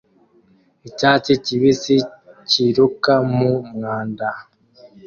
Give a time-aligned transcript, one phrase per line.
[0.87, 1.95] Icyatsi kibisi
[2.49, 4.27] kiruka mu mwanda